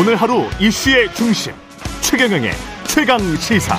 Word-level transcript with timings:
오늘 0.00 0.16
하루 0.16 0.44
이슈의 0.58 1.12
중심 1.14 1.52
최경영의 2.00 2.50
최강 2.84 3.18
시사. 3.18 3.76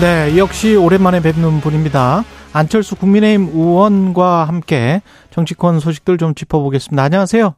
네, 0.00 0.36
역시 0.36 0.74
오랜만에 0.74 1.20
뵙는 1.22 1.60
분입니다. 1.60 2.24
안철수 2.52 2.96
국민의힘 2.96 3.50
의원과 3.54 4.44
함께 4.44 5.00
정치권 5.30 5.78
소식들 5.78 6.18
좀 6.18 6.34
짚어보겠습니다. 6.34 7.00
안녕하세요. 7.02 7.54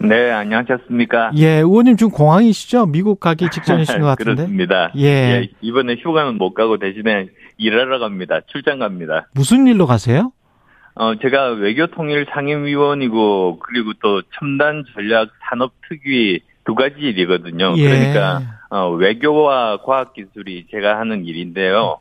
네, 0.00 0.30
안녕하셨습니까? 0.30 1.32
예, 1.36 1.48
의원님 1.56 1.96
지금 1.96 2.12
공항이시죠? 2.12 2.86
미국 2.86 3.18
가기 3.18 3.48
직전이신 3.50 3.98
것 4.00 4.06
같은데. 4.16 4.34
그렇습니다. 4.36 4.92
예. 4.96 5.02
예, 5.06 5.48
이번에 5.60 5.96
휴가는 6.00 6.36
못 6.38 6.54
가고 6.54 6.78
대신에 6.78 7.26
일하러 7.56 7.98
갑니다. 7.98 8.40
출장 8.46 8.78
갑니다. 8.78 9.26
무슨 9.34 9.66
일로 9.66 9.86
가세요? 9.86 10.30
어, 10.98 11.14
제가 11.14 11.50
외교통일 11.50 12.26
상임위원이고 12.28 13.60
그리고 13.60 13.92
또 14.02 14.20
첨단 14.36 14.84
전략 14.92 15.30
산업 15.48 15.72
특위 15.88 16.40
두 16.64 16.74
가지 16.74 16.96
일이거든요. 16.98 17.74
예. 17.76 17.88
그러니까 17.88 18.40
어, 18.68 18.90
외교와 18.90 19.78
과학 19.84 20.12
기술이 20.12 20.66
제가 20.72 20.98
하는 20.98 21.24
일인데요. 21.24 22.00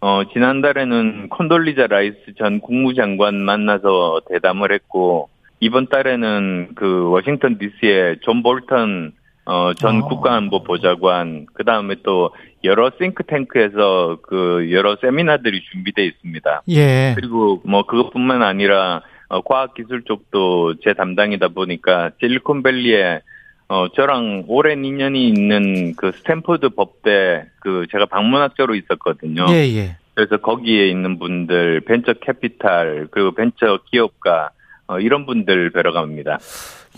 어, 0.00 0.22
지난달에는 0.32 1.30
콘돌리자 1.30 1.88
라이스 1.88 2.34
전 2.38 2.60
국무장관 2.60 3.42
만나서 3.42 4.20
대담을 4.28 4.70
했고 4.70 5.28
이번 5.58 5.88
달에는 5.88 6.76
그 6.76 7.10
워싱턴 7.10 7.58
DC의 7.58 8.18
존 8.20 8.44
볼턴 8.44 9.14
어, 9.48 9.72
전 9.72 10.02
어. 10.02 10.08
국가안보 10.08 10.62
보좌관 10.62 11.46
그 11.54 11.64
다음에 11.64 11.96
또 12.02 12.34
여러 12.64 12.90
싱크탱크에서 12.98 14.18
그 14.22 14.68
여러 14.72 14.96
세미나들이 15.00 15.62
준비돼 15.72 16.04
있습니다. 16.04 16.62
예. 16.68 17.14
그리고 17.16 17.62
뭐 17.64 17.86
그것뿐만 17.86 18.42
아니라 18.42 19.02
어, 19.28 19.40
과학기술 19.40 20.02
쪽도 20.02 20.80
제 20.84 20.92
담당이다 20.92 21.48
보니까 21.48 22.10
실리콘밸리에 22.20 23.22
어 23.70 23.88
저랑 23.94 24.44
오랜 24.48 24.84
인연이 24.84 25.28
있는 25.28 25.94
그 25.94 26.12
스탠포드 26.12 26.70
법대 26.70 27.44
그 27.60 27.86
제가 27.90 28.06
방문학자로 28.06 28.74
있었거든요. 28.74 29.46
예, 29.50 29.66
예. 29.76 29.96
그래서 30.14 30.38
거기에 30.38 30.88
있는 30.88 31.18
분들 31.18 31.82
벤처 31.82 32.14
캐피탈 32.14 33.08
그리고 33.10 33.32
벤처 33.32 33.78
기업가 33.90 34.50
어, 34.88 34.98
이런 34.98 35.26
분들 35.26 35.70
뵈러 35.70 35.92
갑니다. 35.92 36.38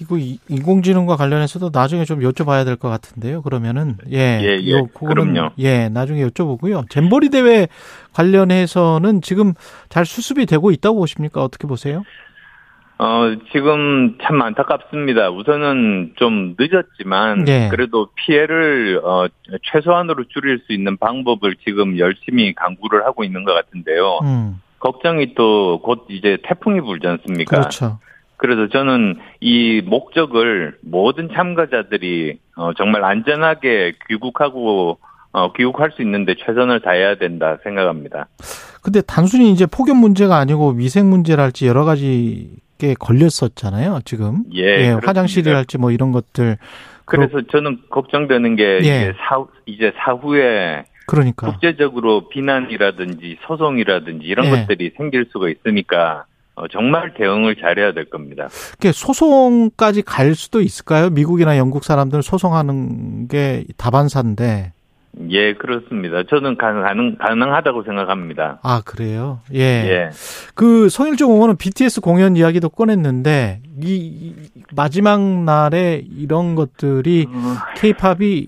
이거 0.01 0.17
이- 0.17 0.39
인공지능과 0.49 1.17
관련해서도 1.17 1.71
나중에 1.73 2.05
좀 2.05 2.21
여쭤봐야 2.21 2.65
될 2.65 2.77
것 2.77 2.89
같은데요. 2.89 3.43
그러면은 3.43 3.97
예, 4.11 4.39
예, 4.43 4.59
예. 4.63 4.83
그럼요. 4.95 5.51
예, 5.59 5.89
나중에 5.89 6.25
여쭤보고요. 6.27 6.89
잼버리 6.89 7.29
대회 7.31 7.67
관련해서는 8.15 9.21
지금 9.23 9.53
잘 9.89 10.07
수습이 10.07 10.47
되고 10.47 10.71
있다고 10.71 10.99
보십니까? 11.01 11.43
어떻게 11.43 11.67
보세요? 11.67 12.05
어, 12.99 13.35
지금 13.53 14.19
참 14.23 14.41
안타깝습니다. 14.43 15.31
우선은 15.31 16.13
좀 16.17 16.55
늦었지만, 16.59 17.45
네. 17.45 17.69
그래도 17.71 18.09
피해를, 18.15 19.01
어, 19.03 19.27
최소한으로 19.73 20.25
줄일 20.29 20.61
수 20.67 20.75
있는 20.75 20.99
방법을 20.99 21.57
지금 21.65 21.99
열심히 21.99 22.53
강구를 22.55 23.07
하고 23.07 23.25
있는 23.25 23.45
것 23.45 23.55
같은데요. 23.55 24.19
음, 24.23 24.61
걱정이 24.81 25.35
또 25.35 25.81
곧 25.83 26.07
이제 26.09 26.39
태풍이 26.43 26.81
불지 26.81 27.07
않습니까? 27.07 27.57
그렇죠. 27.57 27.99
그래서 28.37 28.69
저는 28.69 29.19
이 29.41 29.83
목적을 29.85 30.79
모든 30.83 31.29
참가자들이, 31.33 32.39
어, 32.57 32.73
정말 32.75 33.05
안전하게 33.05 33.93
귀국하고, 34.09 34.99
어, 35.33 35.53
귀국할 35.53 35.93
수 35.93 36.03
있는데 36.03 36.35
최선을 36.35 36.81
다해야 36.81 37.17
된다 37.17 37.59
생각합니다. 37.63 38.27
근데 38.83 39.03
단순히 39.03 39.53
이제 39.53 39.67
폭염 39.67 39.99
문제가 39.99 40.37
아니고 40.39 40.71
위생 40.71 41.09
문제랄지 41.11 41.67
여러 41.67 41.85
가지 41.85 42.51
게 42.79 42.95
걸렸었잖아요. 42.99 44.01
지금 44.07 44.39
예. 44.55 44.63
예. 44.63 44.97
화장실이랄지 45.05 45.77
뭐 45.77 45.91
이런 45.91 46.13
것들 46.13 46.57
그래서 47.05 47.43
저는 47.53 47.81
걱정되는 47.91 48.57
게 48.57 48.65
예. 48.65 48.79
이제 48.79 49.13
사, 49.19 49.45
이제 49.67 49.93
사후에 49.99 50.85
그러니까 51.07 51.51
국제적으로 51.51 52.29
비난이라든지 52.29 53.39
소송이라든지 53.47 54.27
이런 54.27 54.47
예. 54.47 54.51
것들이 54.51 54.93
생길 54.97 55.27
수가 55.33 55.49
있으니까 55.49 56.25
어, 56.55 56.69
정말 56.69 57.15
대응을 57.15 57.57
잘해야 57.57 57.93
될 57.93 58.05
겁니다. 58.05 58.49
그게 58.73 58.93
소송까지 58.93 60.03
갈 60.03 60.35
수도 60.35 60.61
있을까요? 60.61 61.11
미국이나 61.11 61.57
영국 61.57 61.85
사람들 61.85 62.23
소송하는 62.23 63.29
게 63.29 63.65
다반사인데 63.77 64.73
예, 65.29 65.55
그렇습니다. 65.55 66.23
저는 66.23 66.57
가능, 66.57 67.17
가능하다고 67.17 67.83
생각합니다. 67.83 68.61
아 68.63 68.81
그래요? 68.85 69.41
예. 69.53 69.59
예. 69.59 70.11
그 70.55 70.89
성일종 70.89 71.33
의원은 71.33 71.57
BTS 71.57 72.01
공연 72.01 72.37
이야기도 72.37 72.69
꺼냈는데 72.69 73.61
이, 73.83 73.95
이 73.95 74.35
마지막 74.75 75.21
날에 75.21 76.05
이런 76.17 76.55
것들이 76.55 77.27
어, 77.29 77.57
케이팝이 77.77 78.47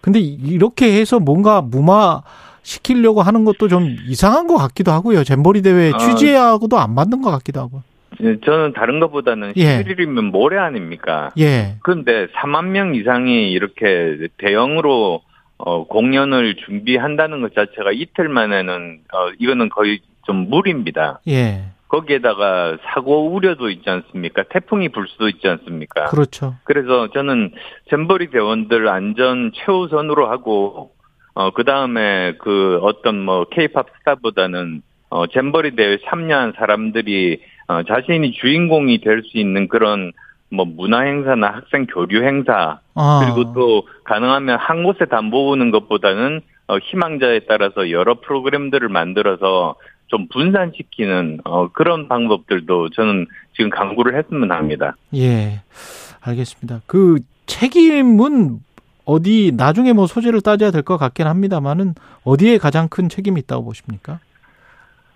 근데 0.00 0.18
이렇게 0.20 0.98
해서 0.98 1.18
뭔가 1.18 1.60
무마 1.60 2.22
시키려고 2.62 3.22
하는 3.22 3.44
것도 3.44 3.68
좀 3.68 3.96
이상한 4.06 4.46
것 4.46 4.56
같기도 4.56 4.92
하고요. 4.92 5.24
잼버리 5.24 5.62
대회 5.62 5.90
아. 5.94 5.98
취지하고도 5.98 6.78
안 6.78 6.94
맞는 6.94 7.22
것 7.22 7.30
같기도 7.30 7.60
하고. 7.60 7.82
예, 8.20 8.36
저는 8.44 8.72
다른 8.72 9.00
것보다는 9.00 9.52
예. 9.56 9.82
11일이면 9.82 10.30
모레 10.30 10.58
아닙니까? 10.58 11.30
예. 11.38 11.76
그런데 11.82 12.26
4만 12.28 12.66
명 12.66 12.94
이상이 12.94 13.50
이렇게 13.50 14.28
대형으로 14.38 15.22
어, 15.58 15.86
공연을 15.86 16.56
준비한다는 16.64 17.40
것 17.42 17.54
자체가 17.54 17.92
이틀 17.92 18.28
만에는 18.28 19.00
어, 19.12 19.30
이거는 19.38 19.68
거의 19.68 20.00
좀 20.24 20.48
무리입니다. 20.48 21.20
예. 21.28 21.64
거기에다가 21.88 22.76
사고 22.84 23.32
우려도 23.32 23.70
있지 23.70 23.88
않습니까? 23.88 24.44
태풍이 24.50 24.88
불 24.90 25.08
수도 25.08 25.28
있지 25.28 25.48
않습니까? 25.48 26.06
그렇죠. 26.06 26.56
그래서 26.64 27.08
저는 27.12 27.52
잼버리 27.90 28.30
대원들 28.30 28.88
안전 28.88 29.52
최우선으로 29.54 30.30
하고 30.30 30.92
어 31.34 31.50
그다음에 31.50 32.34
그 32.38 32.78
어떤 32.82 33.20
뭐 33.24 33.44
케이팝 33.50 33.86
스타보다는 34.00 34.82
어 35.10 35.26
잼버리 35.28 35.76
대회 35.76 35.98
참여한 36.06 36.52
사람들이 36.56 37.40
어 37.68 37.82
자신이 37.84 38.32
주인공이 38.32 39.00
될 39.00 39.22
수 39.22 39.38
있는 39.38 39.68
그런 39.68 40.12
뭐 40.50 40.64
문화 40.64 41.00
행사나 41.00 41.48
학생 41.48 41.86
교류 41.86 42.24
행사 42.24 42.80
아. 42.94 43.20
그리고 43.22 43.52
또 43.52 43.86
가능하면 44.04 44.58
한 44.58 44.82
곳에 44.82 45.04
다 45.04 45.20
모으는 45.22 45.70
것보다는 45.70 46.40
어 46.40 46.57
희망자에 46.76 47.40
따라서 47.48 47.90
여러 47.90 48.20
프로그램들을 48.20 48.88
만들어서 48.88 49.76
좀 50.08 50.28
분산시키는 50.28 51.40
어 51.44 51.68
그런 51.72 52.08
방법들도 52.08 52.90
저는 52.90 53.26
지금 53.54 53.70
강구를 53.70 54.16
했으면 54.18 54.52
합니다. 54.52 54.94
예. 55.14 55.60
알겠습니다. 56.20 56.80
그 56.86 57.18
책임은 57.46 58.58
어디 59.04 59.52
나중에 59.56 59.92
뭐 59.94 60.06
소재를 60.06 60.40
따져야 60.42 60.70
될 60.70 60.82
것 60.82 60.96
같긴 60.98 61.26
합니다만은 61.26 61.94
어디에 62.24 62.58
가장 62.58 62.88
큰 62.88 63.08
책임이 63.08 63.40
있다고 63.40 63.64
보십니까? 63.64 64.18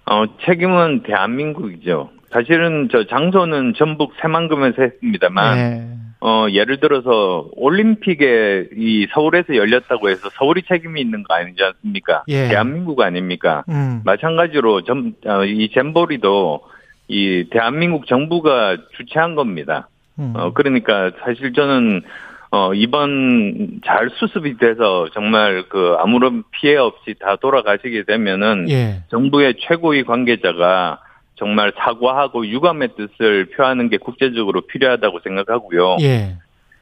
어, 0.06 0.24
책임은 0.46 1.02
대한민국이죠. 1.04 2.10
사실은 2.30 2.88
저 2.90 3.06
장소는 3.06 3.74
전북 3.76 4.14
새만금에서 4.20 4.82
했습니다만, 4.82 5.58
예. 5.58 5.86
어, 6.24 6.46
예를 6.52 6.78
들어서 6.78 7.48
올림픽에 7.56 8.68
이 8.76 9.08
서울에서 9.12 9.56
열렸다고 9.56 10.08
해서 10.08 10.30
서울이 10.34 10.62
책임이 10.68 11.00
있는 11.00 11.24
거 11.24 11.34
아니지 11.34 11.60
않습니까? 11.60 12.22
예. 12.28 12.46
대한민국 12.46 13.00
아닙니까? 13.00 13.64
음. 13.68 14.02
마찬가지로 14.04 14.84
점, 14.84 15.14
어, 15.26 15.44
이 15.44 15.68
잼버리도 15.72 16.60
이 17.08 17.48
대한민국 17.50 18.06
정부가 18.06 18.76
주최한 18.96 19.34
겁니다. 19.34 19.88
음. 20.20 20.32
어, 20.36 20.52
그러니까 20.52 21.10
사실 21.24 21.52
저는 21.54 22.02
어, 22.52 22.72
이번 22.72 23.80
잘 23.84 24.08
수습이 24.10 24.58
돼서 24.58 25.08
정말 25.14 25.64
그 25.68 25.96
아무런 25.98 26.44
피해 26.52 26.76
없이 26.76 27.16
다 27.18 27.34
돌아가시게 27.34 28.04
되면은 28.04 28.70
예. 28.70 29.02
정부의 29.10 29.54
최고위 29.58 30.04
관계자가 30.04 31.00
정말 31.42 31.72
사과하고 31.76 32.46
유감의 32.46 32.90
뜻을 32.96 33.46
표하는 33.46 33.88
게 33.88 33.96
국제적으로 33.96 34.60
필요하다고 34.60 35.18
생각하고요. 35.24 35.96
예. 36.00 36.36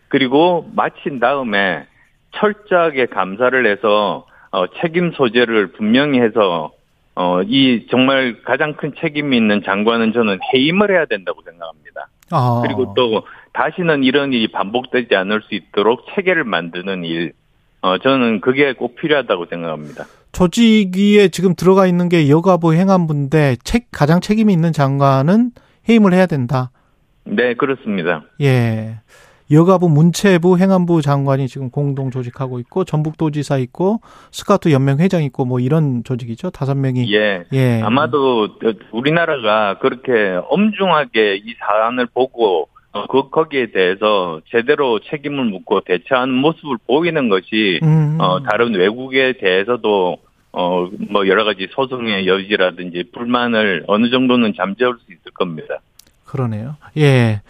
그리고 0.09 0.69
마친 0.75 1.19
다음에 1.19 1.87
철저하게 2.33 3.07
감사를 3.07 3.67
해서 3.67 4.27
어, 4.53 4.67
책임 4.83 5.13
소재를 5.13 5.69
분명히 5.73 6.21
해서 6.21 6.73
어, 7.15 7.41
이 7.43 7.87
정말 7.91 8.43
가장 8.45 8.75
큰 8.75 8.93
책임이 9.01 9.35
있는 9.35 9.63
장관은 9.65 10.13
저는 10.13 10.39
해임을 10.53 10.91
해야 10.91 11.07
된다고 11.07 11.41
생각합니다. 11.43 12.09
아. 12.31 12.61
그리고 12.63 12.93
또 12.95 13.23
다시는 13.55 14.05
이런 14.05 14.35
일이 14.35 14.47
반복되지 14.49 15.17
않을 15.17 15.41
수 15.41 15.55
있도록 15.55 16.05
체계를 16.15 16.45
만드는 16.45 17.05
일, 17.05 17.33
어, 17.81 17.97
저는 17.97 18.43
그게 18.43 18.75
꼭 18.75 18.97
필요하다고 18.97 19.47
생각합니다. 19.47 20.05
조직위에 20.33 21.29
지금 21.29 21.55
들어가 21.55 21.87
있는 21.87 22.09
게 22.09 22.29
여가부 22.29 22.75
행안부인데 22.75 23.57
책 23.65 23.89
가장 23.91 24.21
책임이 24.21 24.53
있는 24.53 24.73
장관은 24.73 25.51
해임을 25.89 26.13
해야 26.13 26.27
된다. 26.27 26.71
네, 27.25 27.55
그렇습니다. 27.55 28.25
예. 28.41 29.01
여가부 29.51 29.89
문체부 29.89 30.59
행안부 30.59 31.03
장관이 31.03 31.49
지금 31.49 31.71
공동 31.71 32.11
조직하고 32.11 32.61
있고 32.61 32.85
전북도지사 32.85 33.59
있고 33.59 34.01
스카우트 34.31 34.71
연맹 34.71 34.99
회장 34.99 35.25
있고 35.25 35.45
뭐 35.45 35.59
이런 35.59 36.05
조직이죠. 36.05 36.51
다섯 36.51 36.77
명이 36.77 37.13
예. 37.13 37.45
예. 37.53 37.81
아마도 37.83 38.49
우리나라가 38.93 39.79
그렇게 39.81 40.41
엄중하게 40.49 41.37
이 41.45 41.55
사안을 41.59 42.07
보고 42.15 42.63
어, 42.63 42.80
그, 42.93 43.31
거기에 43.31 43.71
대해서 43.71 44.41
제대로 44.51 44.99
책임을 45.01 45.45
묻고 45.45 45.83
대처하는 45.83 46.35
모습을 46.35 46.77
보이는 46.87 47.29
것이, 47.29 47.81
음. 47.83 48.17
어, 48.21 48.43
다른 48.43 48.75
외국에 48.75 49.35
대해서도, 49.39 50.19
어, 50.53 50.89
뭐, 51.11 51.29
여러 51.29 51.45
가지 51.45 51.69
소송의 51.71 52.27
여지라든지 52.27 53.05
불만을 53.13 53.85
어느 53.87 54.11
정도는 54.11 54.55
잠재울 54.57 54.99
수 55.05 55.13
있을 55.13 55.31
겁니다. 55.33 55.79
그러네요. 56.25 56.77
예. 56.97 57.43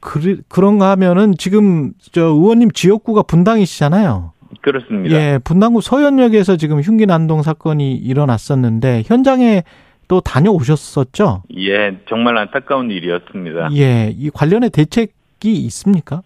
그, 0.00 0.42
그런가 0.48 0.90
하면은 0.90 1.34
지금 1.38 1.92
저 2.10 2.22
의원님 2.22 2.72
지역구가 2.72 3.22
분당이시잖아요. 3.22 4.32
그렇습니다. 4.60 5.14
예, 5.14 5.38
분당구 5.42 5.80
서현역에서 5.80 6.56
지금 6.56 6.80
흉기 6.80 7.06
난동 7.06 7.42
사건이 7.42 7.94
일어났었는데 7.94 9.02
현장에 9.06 9.62
또 10.12 10.20
다녀오셨었죠? 10.20 11.44
예, 11.56 11.96
정말 12.06 12.36
안타까운 12.36 12.90
일이었습니다. 12.90 13.70
예, 13.72 14.10
이 14.14 14.28
관련의 14.28 14.68
대책이 14.68 15.50
있습니까? 15.64 16.20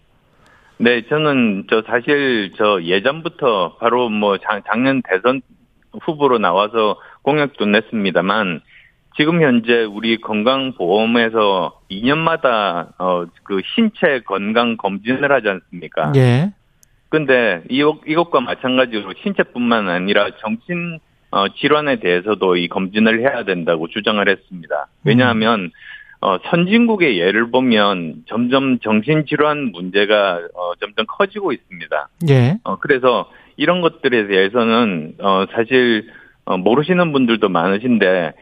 네, 0.77 1.07
저는 1.07 1.67
저 1.69 1.81
사실 1.87 2.51
저 2.57 2.81
예전부터 2.83 3.77
바로 3.79 4.09
뭐 4.09 4.39
작, 4.39 4.61
작년 4.67 5.01
대선 5.09 5.41
후보로 6.01 6.37
나와서 6.37 6.99
공약도 7.21 7.65
냈습니다만 7.65 8.59
지금 9.15 9.41
현재 9.41 9.85
우리 9.85 10.19
건강보험에서 10.19 11.79
2년마다 11.89 12.89
어 12.97 13.25
그 13.43 13.61
신체 13.73 14.19
건강 14.25 14.75
검진을 14.75 15.31
하지 15.31 15.47
않습니까? 15.47 16.11
예. 16.17 16.51
근데 17.07 17.63
이것, 17.69 18.01
이것과 18.05 18.41
마찬가지로 18.41 19.13
신체뿐만 19.23 19.87
아니라 19.87 20.31
정신 20.41 20.99
어, 21.31 21.47
질환에 21.49 21.99
대해서도 21.99 22.55
이 22.55 22.67
검진을 22.67 23.19
해야 23.21 23.43
된다고 23.43 23.87
주장을 23.87 24.27
했습니다. 24.27 24.87
왜냐하면 25.03 25.71
어, 26.19 26.37
선진국의 26.49 27.19
예를 27.19 27.51
보면 27.51 28.23
점점 28.27 28.79
정신질환 28.79 29.71
문제가 29.71 30.39
어, 30.55 30.73
점점 30.79 31.05
커지고 31.07 31.51
있습니다. 31.51 32.09
예. 32.29 32.57
어, 32.63 32.77
그래서 32.77 33.29
이런 33.57 33.81
것들에 33.81 34.27
대해서는 34.27 35.13
어, 35.19 35.45
사실 35.53 36.07
어, 36.45 36.57
모르시는 36.57 37.11
분들도 37.11 37.49
많으신데 37.49 38.33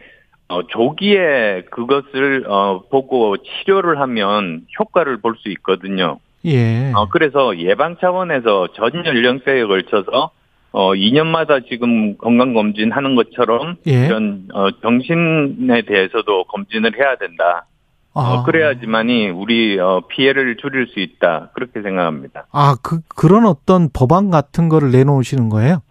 어, 0.47 0.67
조기에 0.67 1.63
그것을 1.71 2.45
어, 2.47 2.83
보고 2.89 3.35
치료를 3.37 3.99
하면 3.99 4.61
효과를 4.79 5.17
볼 5.17 5.35
수 5.37 5.49
있거든요. 5.49 6.19
예. 6.45 6.91
어, 6.93 7.09
그래서 7.09 7.57
예방 7.57 7.97
차원에서 7.97 8.67
전 8.75 9.05
연령대에 9.05 9.65
걸쳐서 9.65 10.29
어, 10.77 10.93
2년마다 10.93 11.65
지금 11.69 12.17
건강 12.17 12.53
검진 12.53 12.91
하는 12.91 13.15
것처럼 13.15 13.77
예. 13.87 14.07
이런 14.07 14.49
어, 14.53 14.69
정신에 14.81 15.83
대해서도 15.83 16.43
검진을 16.49 16.99
해야 16.99 17.15
된다. 17.15 17.65
어, 18.13 18.21
아. 18.21 18.43
그래야지만이 18.43 19.29
우리 19.29 19.79
어, 19.79 20.03
피해를 20.09 20.57
줄일 20.57 20.87
수 20.87 20.99
있다. 20.99 21.51
그렇게 21.53 21.81
생각합니다. 21.81 22.47
아, 22.51 22.75
그, 22.83 22.99
그런 23.07 23.45
어떤 23.45 23.87
법안 23.89 24.29
같은 24.29 24.67
거를 24.67 24.91
내놓으시는 24.91 25.47
거예요? 25.47 25.81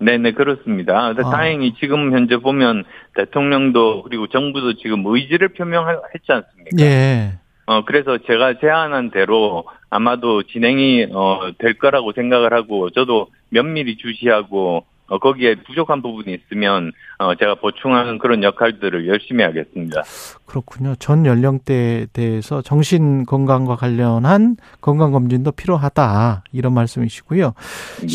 네네 0.00 0.32
그렇습니다. 0.32 1.14
아. 1.16 1.30
다행히 1.30 1.72
지금 1.80 2.12
현재 2.12 2.36
보면 2.36 2.84
대통령도 3.14 4.02
그리고 4.02 4.26
정부도 4.26 4.74
지금 4.74 5.02
의지를 5.06 5.54
표명했지 5.54 6.26
않습니까? 6.28 6.76
예. 6.80 7.38
어 7.66 7.84
그래서 7.84 8.18
제가 8.18 8.58
제안한 8.60 9.10
대로 9.10 9.64
아마도 9.90 10.42
진행이 10.44 11.08
어, 11.12 11.50
될 11.58 11.78
거라고 11.78 12.12
생각을 12.12 12.52
하고 12.52 12.90
저도 12.90 13.28
면밀히 13.50 13.96
주시하고 13.96 14.84
어, 15.08 15.18
거기에 15.18 15.56
부족한 15.66 16.02
부분이 16.02 16.34
있으면 16.34 16.92
어, 17.18 17.34
제가 17.34 17.56
보충하는 17.56 18.18
그런 18.18 18.42
역할들을 18.42 19.06
열심히 19.08 19.44
하겠습니다. 19.44 20.02
그렇군요. 20.46 20.94
전 20.98 21.26
연령대에 21.26 22.06
대해서 22.12 22.62
정신 22.62 23.24
건강과 23.24 23.76
관련한 23.76 24.56
건강 24.80 25.12
검진도 25.12 25.52
필요하다. 25.52 26.44
이런 26.52 26.72
말씀이시고요. 26.74 27.54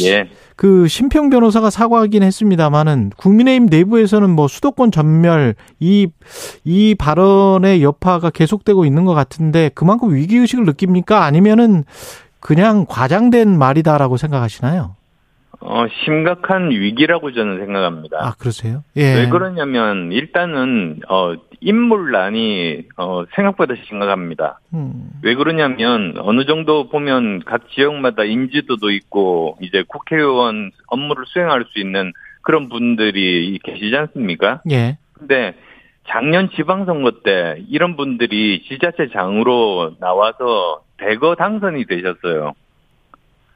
예. 0.03 0.29
그 0.55 0.87
심평 0.87 1.29
변호사가 1.31 1.69
사과하긴 1.69 2.21
했습니다만은 2.23 3.11
국민의힘 3.17 3.65
내부에서는 3.67 4.29
뭐 4.29 4.47
수도권 4.47 4.91
전멸 4.91 5.55
이 5.79 6.07
이 6.63 6.95
발언의 6.95 7.83
여파가 7.83 8.29
계속되고 8.29 8.85
있는 8.85 9.05
것 9.05 9.13
같은데 9.13 9.69
그만큼 9.73 10.13
위기 10.13 10.37
의식을 10.37 10.65
느낍니까? 10.65 11.23
아니면은 11.23 11.83
그냥 12.39 12.85
과장된 12.87 13.57
말이다라고 13.57 14.17
생각하시나요? 14.17 14.95
어, 15.61 15.85
심각한 16.03 16.71
위기라고 16.71 17.33
저는 17.33 17.59
생각합니다. 17.59 18.17
아 18.19 18.33
그러세요? 18.37 18.83
예. 18.97 19.15
왜 19.15 19.29
그러냐면 19.29 20.11
일단은 20.11 20.99
어, 21.07 21.35
인물난이 21.59 22.87
어, 22.97 23.23
생각보다 23.35 23.75
심각합니다. 23.87 24.59
음, 24.73 25.11
왜 25.21 25.35
그러냐면 25.35 26.15
어느 26.17 26.45
정도 26.45 26.89
보면 26.89 27.43
각 27.45 27.69
지역마다 27.69 28.23
인지도도 28.23 28.89
있고 28.91 29.57
이제 29.61 29.83
국회의원 29.87 30.71
업무를 30.87 31.25
수행할 31.27 31.65
수 31.71 31.79
있는 31.79 32.11
그런 32.41 32.67
분들이 32.69 33.59
계시지 33.63 33.95
않습니까? 33.95 34.61
예. 34.71 34.97
근데 35.13 35.53
작년 36.07 36.49
지방선거 36.49 37.21
때 37.23 37.63
이런 37.69 37.95
분들이 37.95 38.63
지자체 38.67 39.09
장으로 39.13 39.95
나와서 39.99 40.81
대거 40.97 41.35
당선이 41.35 41.85
되셨어요. 41.85 42.53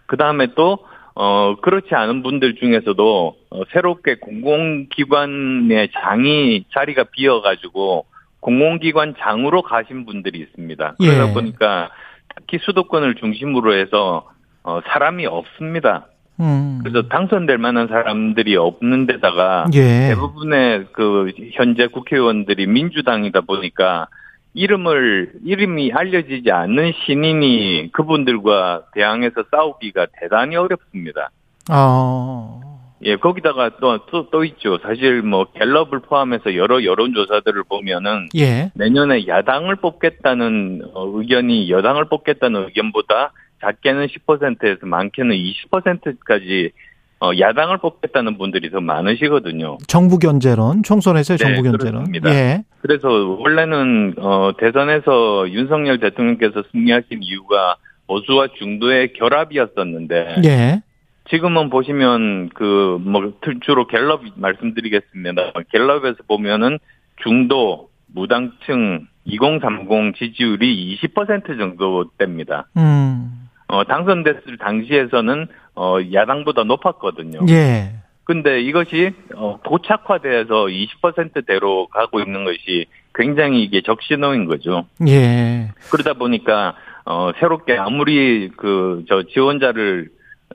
그 0.06 0.18
다음에 0.18 0.48
또, 0.56 0.80
어, 1.16 1.56
그렇지 1.62 1.96
않은 1.96 2.24
분들 2.24 2.56
중에서도 2.56 3.36
어, 3.50 3.62
새롭게 3.72 4.16
공공기관의 4.16 5.90
장이 5.94 6.66
자리가 6.74 7.06
비어가지고 7.06 8.06
공공기관 8.42 9.16
장으로 9.18 9.62
가신 9.62 10.06
분들이 10.06 10.40
있습니다. 10.40 10.96
그러다 11.00 11.30
예. 11.30 11.34
보니까 11.34 11.90
특히 12.36 12.60
수도권을 12.62 13.16
중심으로 13.16 13.74
해서 13.76 14.30
어, 14.64 14.82
사람이 14.88 15.26
없습니다. 15.26 16.08
음. 16.42 16.82
그래서 16.84 17.08
당선될 17.08 17.58
만한 17.60 17.88
사람들이 17.88 18.58
없는 18.58 19.08
데다가 19.08 19.66
예. 19.74 20.10
대부분의 20.10 20.88
그 20.92 21.32
현재 21.54 21.88
국회의원들이 21.88 22.68
민주당이다 22.68 23.42
보니까 23.42 24.08
이름을 24.56 25.34
이름이 25.44 25.92
알려지지 25.94 26.50
않는 26.50 26.94
신인이 27.06 27.92
그분들과 27.92 28.86
대항해서 28.94 29.44
싸우기가 29.52 30.08
대단히 30.20 30.56
어렵습니다. 30.56 31.30
아. 31.70 32.62
예, 33.04 33.18
거기다가 33.18 33.72
또, 33.82 34.06
또, 34.06 34.30
또 34.30 34.46
있죠. 34.46 34.80
사실 34.82 35.22
뭐 35.22 35.46
갤럽을 35.54 36.00
포함해서 36.00 36.56
여러 36.56 36.84
여론 36.86 37.14
조사들을 37.14 37.64
보면은 37.66 38.30
예. 38.36 38.72
내년에 38.74 39.28
야당을 39.28 39.76
뽑겠다는 39.76 40.82
어, 40.94 41.06
의견이 41.14 41.70
여당을 41.70 42.06
뽑겠다는 42.06 42.64
의견보다 42.64 43.34
작게는 43.62 44.08
10%에서 44.08 44.86
많게는 44.86 45.36
20%까지 45.36 46.72
어, 46.72 46.95
야당을 47.40 47.78
뽑겠다는 47.80 48.38
분들이 48.38 48.70
더 48.72 48.82
많으시거든요. 48.82 49.78
정부 49.88 50.20
견제론, 50.20 50.84
총선에서의 50.84 51.38
네, 51.38 51.44
정부 51.46 51.64
견제론. 51.64 52.12
그렇습니다. 52.12 52.30
예. 52.34 52.64
그래서 52.82 53.08
원래는 53.10 54.16
어, 54.18 54.52
대선에서 54.60 55.50
윤석열 55.50 56.00
대통령께서 56.00 56.64
승리하신 56.72 57.20
이유가 57.22 57.78
보수와 58.08 58.48
중도의 58.60 59.14
결합이었었는데 59.14 60.36
예. 60.46 60.82
지금은 61.30 61.70
보시면 61.72 62.50
그 62.50 63.00
뭐 63.04 63.34
주로 63.62 63.88
갤럽 63.88 64.22
말씀드리겠습니다. 64.36 65.54
갤럽에서 65.72 66.18
보면은 66.28 66.80
중도 67.24 67.90
무당층 68.08 69.08
2030 69.26 70.16
지지율이 70.18 70.98
20% 71.02 71.58
정도 71.58 72.06
됩니다. 72.18 72.68
음. 72.78 73.45
어, 73.68 73.84
당선됐을 73.84 74.58
당시에서는 74.60 75.48
어, 75.76 75.98
야당보다 76.14 76.64
높았거든요. 76.64 77.40
예. 77.50 77.94
근데 78.24 78.62
이것이 78.62 79.12
어, 79.36 79.60
고착화돼서 79.66 80.66
20%대로 80.66 81.88
가고 81.88 82.20
있는 82.20 82.44
것이 82.44 82.86
굉장히 83.14 83.64
이게 83.64 83.82
적신호인 83.82 84.46
거죠. 84.46 84.86
예. 85.08 85.72
그러다 85.92 86.14
보니까 86.14 86.76
어, 87.06 87.32
새롭게 87.40 87.78
아무리 87.78 88.50
그 88.58 89.04
저 89.08 89.24
지원자를 89.32 90.10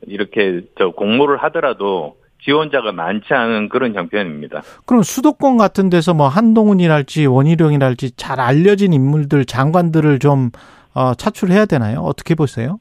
이렇게 0.07 0.63
저 0.79 0.91
공모를 0.91 1.37
하더라도 1.45 2.17
지원자가 2.43 2.93
많지 2.93 3.35
않은 3.35 3.69
그런 3.69 3.95
형편입니다. 3.95 4.63
그럼 4.87 5.03
수도권 5.03 5.59
같은 5.59 5.91
데서 5.91 6.15
뭐 6.15 6.27
한동훈이랄지 6.29 7.27
원희룡이랄지 7.27 8.13
잘 8.17 8.41
알려진 8.41 8.93
인물들, 8.95 9.45
장관들을 9.45 10.19
좀 10.21 10.51
어, 10.95 11.15
차출해야 11.15 11.67
되나요? 11.67 12.01
어떻게 12.01 12.35
보세요? 12.35 12.79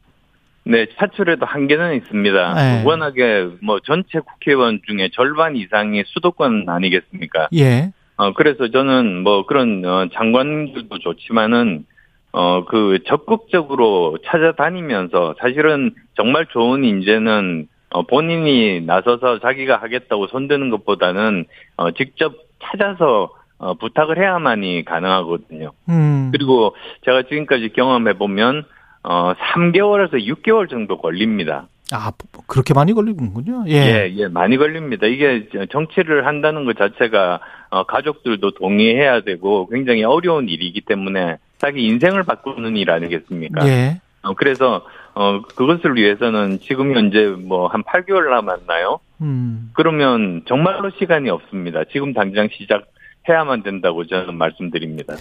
네, 0.64 0.86
차출에도 0.98 1.46
한계는 1.46 1.96
있습니다. 1.96 2.54
네. 2.54 2.84
워낙에 2.86 3.48
뭐 3.62 3.80
전체 3.80 4.20
국회의원 4.20 4.82
중에 4.86 5.10
절반 5.14 5.56
이상이 5.56 6.04
수도권 6.06 6.66
아니겠습니까? 6.68 7.48
예. 7.56 7.92
어, 8.18 8.34
그래서 8.34 8.70
저는 8.70 9.24
뭐 9.24 9.46
그런 9.46 9.84
어, 9.86 10.08
장관들도 10.14 11.00
좋지만은 11.00 11.86
어, 12.32 12.66
그 12.66 13.00
적극적으로 13.08 14.18
찾아다니면서 14.26 15.36
사실은 15.40 15.96
정말 16.16 16.46
좋은 16.48 16.84
인재는 16.84 17.68
어, 17.92 18.04
본인이 18.04 18.82
나서서 18.82 19.40
자기가 19.40 19.78
하겠다고 19.78 20.28
손드는 20.28 20.70
것보다는 20.70 21.46
어, 21.78 21.92
직접 21.92 22.36
찾아서 22.62 23.30
어, 23.58 23.74
부탁을 23.74 24.18
해야만이 24.18 24.86
가능하거든요. 24.86 25.72
음. 25.90 26.30
그리고 26.32 26.76
제가 27.06 27.24
지금까지 27.24 27.70
경험해 27.70 28.14
보면 28.14 28.66
어 29.04 29.34
3개월에서 29.34 30.14
6개월 30.14 30.70
정도 30.70 30.98
걸립니다. 31.00 31.68
아, 31.92 32.12
그렇게 32.46 32.74
많이 32.76 32.94
걸리는군요. 32.94 33.64
예. 33.68 33.74
예, 33.74 34.14
예, 34.16 34.28
많이 34.28 34.58
걸립니다. 34.58 35.08
이게 35.08 35.48
정치를 35.72 36.28
한다는 36.28 36.66
것 36.66 36.78
자체가 36.78 37.40
어, 37.72 37.84
가족들도 37.86 38.52
동의해야 38.52 39.22
되고 39.22 39.68
굉장히 39.70 40.04
어려운 40.04 40.50
일이기 40.50 40.82
때문에 40.82 41.38
자기 41.58 41.86
인생을 41.88 42.24
바꾸는 42.24 42.78
일 42.78 42.92
아니겠습니까? 42.92 43.68
예. 43.68 44.02
어, 44.22 44.34
그래서 44.36 44.86
어, 45.16 45.42
그것을 45.42 45.96
위해서는 45.96 46.60
지금 46.62 46.96
현재 46.96 47.26
뭐 47.26 47.68
한 47.68 47.82
8개월 47.84 48.30
남았나요? 48.30 49.00
음. 49.22 49.72
그러면 49.74 50.44
정말로 50.48 50.92
시간이 51.00 51.30
없습니다. 51.30 51.84
지금 51.92 52.14
당장 52.14 52.50
시작 52.52 52.86
해야만 53.28 53.64
된다고 53.64 54.06
저는 54.06 54.36
말씀드립니다. 54.36 55.16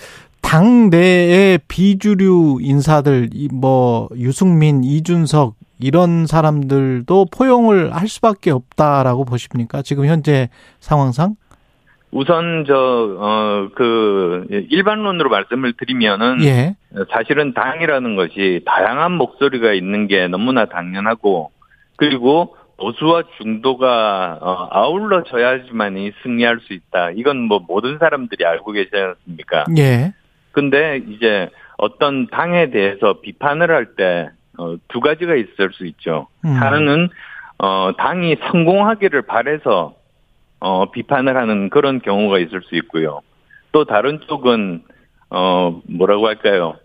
당 0.48 0.88
내의 0.88 1.58
비주류 1.68 2.60
인사들, 2.62 3.28
이 3.34 3.50
뭐, 3.52 4.08
유승민, 4.16 4.82
이준석, 4.82 5.56
이런 5.78 6.26
사람들도 6.26 7.26
포용을 7.30 7.94
할 7.94 8.08
수밖에 8.08 8.50
없다라고 8.50 9.26
보십니까? 9.26 9.82
지금 9.82 10.06
현재 10.06 10.48
상황상? 10.80 11.34
우선 12.12 12.64
저어그 12.64 14.46
일반론으로 14.70 15.28
말씀을 15.28 15.74
드리면은 15.74 16.42
예. 16.44 16.76
사실은 17.12 17.52
당이라는 17.52 18.16
것이 18.16 18.62
다양한 18.64 19.12
목소리가 19.12 19.74
있는 19.74 20.06
게 20.06 20.28
너무나 20.28 20.64
당연하고 20.64 21.50
그리고 21.96 22.56
보수와 22.78 23.24
중도가 23.42 24.38
어, 24.40 24.68
아울러져야지만이 24.70 26.12
승리할 26.22 26.60
수 26.60 26.72
있다. 26.72 27.10
이건 27.10 27.42
뭐 27.42 27.60
모든 27.68 27.98
사람들이 27.98 28.46
알고 28.46 28.72
계시지 28.72 28.96
않습니까? 28.96 29.66
예. 29.76 30.14
근데 30.52 31.00
이제 31.08 31.48
어떤 31.76 32.26
당에 32.26 32.70
대해서 32.70 33.20
비판을 33.20 33.70
할때 33.70 34.30
어, 34.58 34.76
두 34.88 35.00
가지가 35.00 35.34
있을 35.36 35.72
수 35.72 35.86
있죠. 35.86 36.26
음. 36.44 36.50
하나는 36.50 37.08
어, 37.58 37.92
당이 37.96 38.36
성공하기를 38.50 39.22
바래서 39.22 39.94
어, 40.60 40.90
비판을 40.90 41.36
하는 41.36 41.70
그런 41.70 42.00
경우가 42.00 42.38
있을 42.38 42.62
수 42.62 42.74
있고요. 42.76 43.20
또 43.72 43.84
다른 43.84 44.20
쪽은 44.28 44.82
어, 45.30 45.80
뭐라고 45.88 46.26
할까요? 46.26 46.76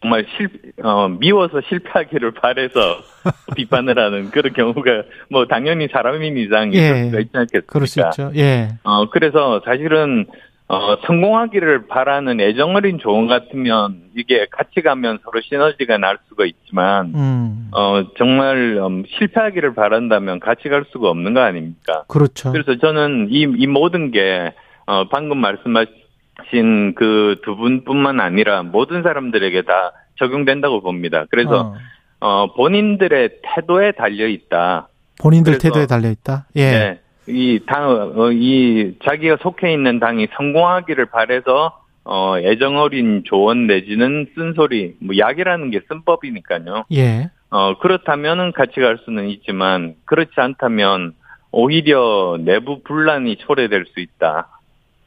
정말 0.00 0.24
실, 0.36 0.48
어, 0.82 1.08
미워서 1.08 1.60
실패하기를 1.68 2.32
바래서 2.32 3.02
비판을 3.54 3.98
하는 3.98 4.30
그런 4.30 4.52
경우가 4.54 5.02
뭐 5.28 5.46
당연히 5.46 5.88
사람인 5.88 6.38
이상 6.38 6.72
있을 6.72 6.82
예. 6.82 7.04
수가 7.04 7.20
있지 7.20 7.30
않겠습니까? 7.34 7.72
그럴 7.72 7.86
수 7.86 8.00
있죠. 8.00 8.32
예. 8.34 8.68
어, 8.82 9.10
그래서 9.10 9.60
사실은, 9.64 10.26
어, 10.70 10.96
성공하기를 11.04 11.88
바라는 11.88 12.40
애정어린 12.40 13.00
조언 13.00 13.26
같으면 13.26 14.02
이게 14.16 14.46
같이 14.52 14.82
가면 14.82 15.18
서로 15.24 15.40
시너지가 15.40 15.98
날 15.98 16.18
수가 16.28 16.44
있지만, 16.44 17.12
음. 17.12 17.68
어, 17.72 18.04
정말, 18.16 18.78
음, 18.78 19.02
실패하기를 19.18 19.74
바란다면 19.74 20.38
같이 20.38 20.68
갈 20.68 20.84
수가 20.92 21.10
없는 21.10 21.34
거 21.34 21.40
아닙니까? 21.40 22.04
그렇죠. 22.06 22.52
그래서 22.52 22.78
저는 22.78 23.28
이, 23.30 23.40
이 23.40 23.66
모든 23.66 24.12
게, 24.12 24.52
어, 24.86 25.08
방금 25.08 25.38
말씀하신 25.38 26.94
그 26.94 27.40
두 27.42 27.56
분뿐만 27.56 28.20
아니라 28.20 28.62
모든 28.62 29.02
사람들에게 29.02 29.62
다 29.62 29.90
적용된다고 30.20 30.82
봅니다. 30.82 31.24
그래서, 31.30 31.72
어. 31.72 31.74
어, 32.20 32.54
본인들의 32.54 33.40
태도에 33.42 33.90
달려 33.92 34.28
있다. 34.28 34.86
본인들 35.20 35.58
태도에 35.58 35.86
달려 35.86 36.10
있다. 36.10 36.46
예. 36.54 36.70
네. 36.70 37.00
이 37.30 37.60
당, 37.66 38.12
어, 38.16 38.30
이 38.32 38.94
자기가 39.04 39.38
속해 39.40 39.72
있는 39.72 39.98
당이 40.00 40.28
성공하기를 40.36 41.06
바래서 41.06 41.78
어, 42.04 42.38
애정 42.38 42.78
어린 42.78 43.22
조언 43.24 43.66
내지는 43.66 44.26
쓴소리, 44.34 44.96
뭐 45.00 45.16
약이라는 45.16 45.70
게 45.70 45.80
쓴법이니까요. 45.88 46.84
예. 46.92 47.30
어, 47.50 47.78
그렇다면은 47.78 48.52
같이 48.52 48.80
갈 48.80 48.98
수는 49.04 49.28
있지만 49.28 49.94
그렇지 50.06 50.32
않다면 50.36 51.14
오히려 51.52 52.38
내부 52.40 52.82
분란이 52.82 53.36
초래될 53.36 53.86
수 53.86 54.00
있다. 54.00 54.48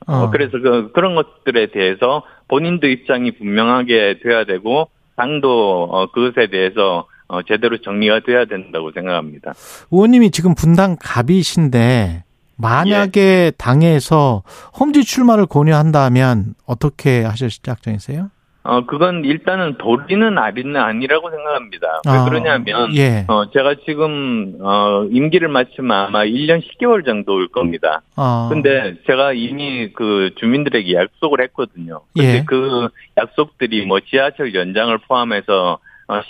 어, 0.07 0.29
그래서 0.29 0.59
그, 0.59 0.91
그런 0.91 1.15
것들에 1.15 1.67
대해서 1.67 2.23
본인도 2.49 2.87
입장이 2.87 3.31
분명하게 3.31 4.19
돼야 4.21 4.43
되고 4.43 4.89
당도 5.15 5.89
어, 5.91 6.11
그것에 6.11 6.47
대해서 6.47 7.07
어, 7.27 7.41
제대로 7.43 7.77
정리가 7.77 8.21
돼야 8.21 8.45
된다고 8.45 8.91
생각합니다. 8.91 9.53
의원님이 9.91 10.31
지금 10.31 10.55
분당 10.55 10.95
갑이신데 10.99 12.23
만약에 12.57 13.21
예. 13.21 13.51
당에서 13.57 14.43
험지 14.79 15.03
출마를 15.03 15.45
권유한다면 15.47 16.55
어떻게 16.65 17.23
하실 17.23 17.49
작정이세요? 17.49 18.29
어, 18.65 18.85
그건 18.85 19.25
일단은 19.25 19.77
도리는 19.77 20.37
아리는 20.37 20.73
아니라고 20.77 21.29
생각합니다. 21.29 22.01
왜 22.07 22.11
아, 22.13 22.23
그러냐면, 22.23 22.95
예. 22.95 23.25
어, 23.27 23.51
제가 23.51 23.75
지금, 23.85 24.55
어, 24.61 25.05
임기를 25.11 25.49
마치면 25.49 25.91
아마 25.91 26.23
1년 26.23 26.61
10개월 26.61 27.05
정도 27.05 27.33
올 27.33 27.49
겁니다. 27.49 28.01
아. 28.15 28.47
근데 28.49 28.95
제가 29.05 29.33
이미 29.33 29.91
그 29.91 30.31
주민들에게 30.37 30.93
약속을 30.93 31.41
했거든요. 31.41 32.01
근데 32.13 32.37
예. 32.37 32.43
그 32.47 32.87
약속들이 33.17 33.85
뭐 33.85 33.99
지하철 33.99 34.55
연장을 34.55 34.97
포함해서 35.09 35.73
어, 35.73 35.79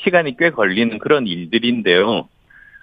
시간이 0.04 0.38
꽤 0.38 0.50
걸리는 0.52 1.00
그런 1.00 1.28
일들인데요. 1.28 2.28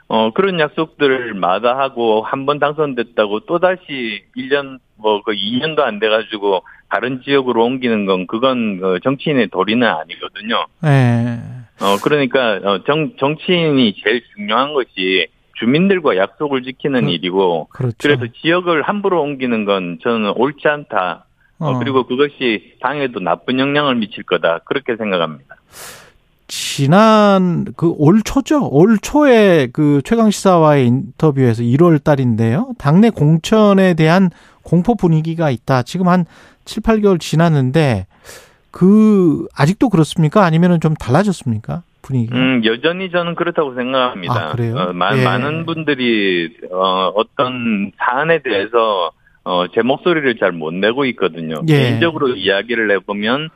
어, 0.09 0.33
그런 0.33 0.59
약속들을 0.59 1.35
마다 1.35 1.79
하고 1.79 2.23
한 2.23 2.45
번 2.47 2.59
당선됐다고 2.59 3.41
또다시 3.41 4.25
1년, 4.37 4.79
뭐, 4.97 5.23
그 5.23 5.33
2년도 5.33 5.81
안 5.81 6.01
돼 6.01 6.09
가지고 6.09 6.65
다른 6.89 7.23
지역으로 7.23 7.65
옮기는 7.65 8.07
건 8.07 8.27
그건 8.27 8.81
그 8.81 8.99
정치인의 9.05 9.49
도리는 9.49 9.87
아니거든요. 9.87 10.67
예. 10.85 11.39
어, 11.81 11.97
그러니까, 12.03 12.55
어, 12.65 12.83
정, 12.85 13.13
정치인이 13.19 13.95
제일 14.03 14.23
중요한 14.35 14.75
것이 14.75 15.29
주민들과 15.61 16.17
약속을 16.17 16.63
지키는 16.63 17.05
그- 17.05 17.11
일이고, 17.13 17.69
그렇죠. 17.71 17.97
그래서 18.01 18.27
지역을 18.43 18.83
함부로 18.83 19.23
옮기는 19.23 19.65
건 19.65 19.99
저는 20.03 20.33
옳지 20.37 20.67
않다. 20.67 21.25
어, 21.61 21.71
어. 21.71 21.79
그리고 21.79 22.03
그것이 22.05 22.75
당에도 22.81 23.21
나쁜 23.21 23.61
영향을 23.61 23.95
미칠 23.95 24.25
거다. 24.25 24.61
그렇게 24.65 24.97
생각합니다. 24.97 25.55
지난 26.51 27.65
그 27.77 27.93
올 27.97 28.23
초죠. 28.23 28.69
올 28.71 28.99
초에 29.01 29.69
그 29.73 30.01
최강 30.05 30.31
시사와의 30.31 30.87
인터뷰에서 30.89 31.63
1월 31.63 32.03
달인데요. 32.03 32.71
당내 32.77 33.11
공천에 33.11 33.95
대한 33.95 34.31
공포 34.63 34.95
분위기가 34.97 35.49
있다. 35.51 35.83
지금 35.85 36.09
한 36.09 36.25
7, 36.65 36.83
8개월 36.83 37.21
지났는데 37.21 38.07
그 38.73 39.47
아직도 39.57 39.89
그렇습니까? 39.91 40.45
아니면은 40.45 40.81
좀 40.81 40.95
달라졌습니까? 40.95 41.83
분위기가? 42.03 42.37
음, 42.37 42.63
여전히 42.65 43.11
저는 43.11 43.35
그렇다고 43.37 43.75
생각합니다. 43.75 44.49
아, 44.49 44.53
그래요? 44.53 44.75
어, 44.77 44.93
마- 44.93 45.17
예. 45.17 45.23
많은 45.25 45.67
분들이, 45.67 46.51
어, 46.73 47.13
어떤 47.15 47.93
사안에 47.99 48.43
대해서, 48.43 49.11
어, 49.45 49.67
제 49.75 49.83
목소리를 49.83 50.37
잘 50.39 50.51
못 50.53 50.73
내고 50.75 51.05
있거든요. 51.07 51.63
예. 51.69 51.79
개인적으로 51.79 52.29
이야기를 52.35 52.91
해보면, 52.93 53.51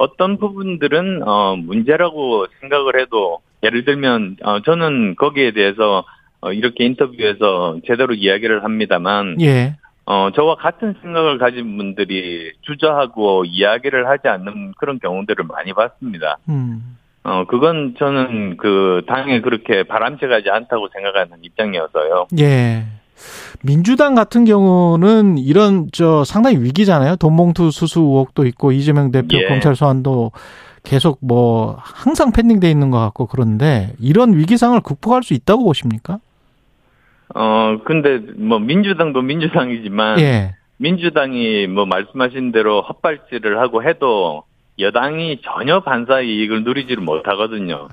어떤 0.00 0.38
부분들은, 0.38 1.28
어, 1.28 1.56
문제라고 1.56 2.46
생각을 2.60 2.98
해도, 2.98 3.40
예를 3.62 3.84
들면, 3.84 4.38
어, 4.42 4.60
저는 4.62 5.14
거기에 5.16 5.50
대해서, 5.52 6.04
어, 6.40 6.52
이렇게 6.54 6.86
인터뷰에서 6.86 7.76
제대로 7.86 8.14
이야기를 8.14 8.64
합니다만, 8.64 9.36
예. 9.42 9.76
어, 10.06 10.30
저와 10.34 10.54
같은 10.54 10.94
생각을 11.02 11.36
가진 11.36 11.76
분들이 11.76 12.50
주저하고 12.62 13.44
이야기를 13.44 14.08
하지 14.08 14.28
않는 14.28 14.72
그런 14.78 14.98
경우들을 14.98 15.44
많이 15.44 15.74
봤습니다. 15.74 16.38
음. 16.48 16.96
어, 17.22 17.44
그건 17.44 17.94
저는 17.98 18.56
그 18.56 19.02
당에 19.06 19.42
그렇게 19.42 19.82
바람직하지 19.82 20.48
않다고 20.48 20.88
생각하는 20.94 21.36
입장이어서요. 21.42 22.28
예. 22.40 22.84
민주당 23.62 24.14
같은 24.14 24.44
경우는 24.44 25.38
이런 25.38 25.88
저 25.92 26.24
상당히 26.24 26.58
위기잖아요. 26.58 27.16
돈봉투 27.16 27.70
수수 27.70 28.00
의혹도 28.00 28.46
있고 28.46 28.72
이재명 28.72 29.10
대표 29.10 29.38
예. 29.38 29.46
검찰 29.46 29.76
소환도 29.76 30.32
계속 30.82 31.18
뭐 31.20 31.76
항상 31.78 32.32
pending돼 32.32 32.70
있는 32.70 32.90
것 32.90 32.98
같고 32.98 33.26
그런데 33.26 33.92
이런 33.98 34.36
위기상을 34.36 34.78
극복할 34.80 35.22
수 35.22 35.34
있다고 35.34 35.64
보십니까? 35.64 36.18
어, 37.34 37.78
근데 37.84 38.18
뭐 38.36 38.58
민주당도 38.58 39.22
민주당이지만 39.22 40.20
예. 40.20 40.54
민주당이 40.78 41.66
뭐 41.66 41.84
말씀하신 41.84 42.52
대로 42.52 42.80
헛발질을 42.82 43.58
하고 43.60 43.84
해도 43.84 44.44
여당이 44.78 45.42
전혀 45.42 45.80
반사 45.80 46.22
이익을 46.22 46.64
누리지를 46.64 47.02
못하거든요. 47.02 47.88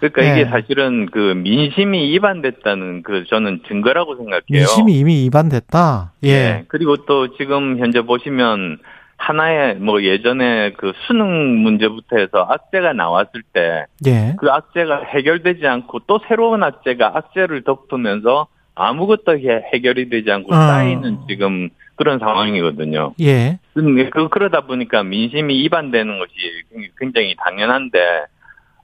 그러니까 0.00 0.22
네. 0.22 0.40
이게 0.40 0.50
사실은 0.50 1.06
그 1.10 1.34
민심이 1.36 2.10
위반됐다는 2.12 3.02
그 3.02 3.24
저는 3.28 3.60
증거라고 3.68 4.16
생각해요. 4.16 4.42
민심이 4.48 4.98
이미 4.98 5.24
위반됐다. 5.24 6.12
예. 6.24 6.32
네. 6.32 6.64
그리고 6.68 6.96
또 7.06 7.36
지금 7.36 7.78
현재 7.78 8.00
보시면 8.02 8.78
하나의 9.18 9.76
뭐 9.76 10.02
예전에 10.02 10.72
그 10.78 10.92
수능 11.06 11.58
문제부터 11.62 12.16
해서 12.16 12.46
악재가 12.48 12.94
나왔을 12.94 13.42
때 13.52 13.84
예. 14.06 14.34
그 14.38 14.50
악재가 14.50 15.02
해결되지 15.14 15.66
않고 15.66 16.00
또 16.06 16.20
새로운 16.26 16.62
악재가 16.62 17.12
악재를 17.14 17.62
덮으면서 17.64 18.46
아무것도 18.74 19.38
해- 19.38 19.62
해결이 19.74 20.08
되지 20.08 20.30
않고 20.30 20.54
아. 20.54 20.66
쌓이는 20.66 21.18
지금 21.28 21.68
그런 21.96 22.18
상황이거든요. 22.18 23.12
예. 23.20 23.58
그, 23.74 24.08
그, 24.10 24.28
그러다 24.30 24.62
보니까 24.62 25.02
민심이 25.02 25.54
이반되는 25.64 26.18
것이 26.18 26.32
굉장히 26.98 27.36
당연한데, 27.36 27.98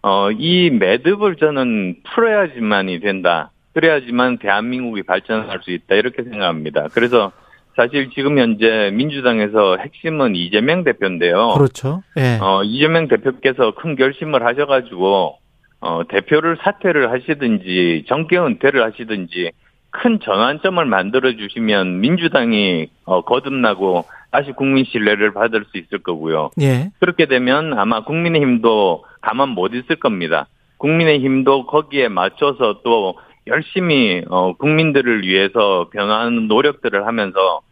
어, 0.07 0.31
이 0.31 0.71
매듭을 0.71 1.35
저는 1.35 1.97
풀어야지만이 2.05 3.01
된다. 3.01 3.51
그래야지만 3.75 4.39
대한민국이 4.39 5.03
발전할 5.03 5.59
수 5.65 5.73
있다. 5.73 5.97
이렇게 5.97 6.23
생각합니다. 6.23 6.87
그래서 6.95 7.33
사실 7.75 8.11
지금 8.11 8.39
현재 8.39 8.93
민주당에서 8.95 9.77
핵심은 9.79 10.37
이재명 10.37 10.85
대표인데요. 10.85 11.55
그렇죠. 11.55 12.05
예. 12.19 12.39
어, 12.41 12.63
이재명 12.63 13.09
대표께서 13.09 13.75
큰 13.75 13.97
결심을 13.97 14.47
하셔가지고, 14.47 15.39
어, 15.81 16.03
대표를 16.09 16.57
사퇴를 16.63 17.11
하시든지, 17.11 18.05
정계 18.07 18.39
은퇴를 18.39 18.85
하시든지, 18.85 19.51
큰 19.91 20.21
전환점을 20.21 20.85
만들어 20.85 21.33
주시면 21.33 21.99
민주당이 21.99 22.87
어, 23.07 23.23
거듭나고 23.23 24.05
다시 24.37 24.53
국민 24.53 24.85
신뢰를 24.85 25.33
받을 25.33 25.65
수 25.71 25.79
있을 25.79 26.03
거고요. 26.03 26.51
예. 26.61 26.91
그렇게 27.01 27.25
되면 27.25 27.73
아마 27.79 28.05
국민의힘도 28.05 29.05
가만 29.23 29.49
못 29.49 29.73
있을 29.73 29.97
겁니다. 29.97 30.47
국민의힘도 30.77 31.65
거기에 31.65 32.09
맞춰서 32.09 32.83
또 32.85 33.19
열심히 33.47 34.23
어, 34.29 34.53
국민들을 34.53 35.23
위해서 35.23 35.89
변화하는 35.91 36.49
노력들을 36.49 37.07
하면서 37.07 37.63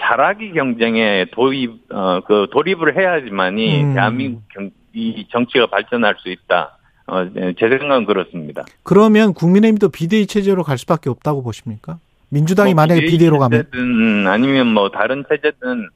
자라기 0.00 0.52
경쟁에 0.52 1.26
도입 1.32 1.72
어, 1.92 2.20
그 2.26 2.46
돌입을 2.50 2.96
해야지만이 2.96 3.82
음. 3.82 3.94
대한민국 3.94 4.42
경, 4.54 4.70
이 4.94 5.26
정치가 5.30 5.66
발전할 5.66 6.14
수 6.20 6.30
있다. 6.30 6.78
어, 7.08 7.24
네, 7.24 7.52
제 7.58 7.68
생각은 7.68 8.06
그렇습니다. 8.06 8.64
그러면 8.82 9.34
국민의힘도 9.34 9.90
비대위 9.90 10.26
체제로 10.26 10.62
갈 10.62 10.78
수밖에 10.78 11.10
없다고 11.10 11.42
보십니까? 11.42 11.98
민주당이 12.30 12.72
뭐 12.72 12.82
만약에 12.82 13.02
비대위로 13.02 13.38
가면 13.38 14.26
아니면 14.26 14.66
뭐 14.68 14.90
다른 14.90 15.24
체제든 15.28 15.88